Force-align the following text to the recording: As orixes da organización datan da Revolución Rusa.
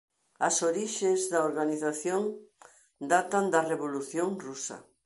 As 0.47 0.55
orixes 0.69 1.19
da 1.31 1.39
organización 1.49 2.21
datan 3.11 3.45
da 3.53 3.61
Revolución 3.71 4.29
Rusa. 4.45 4.77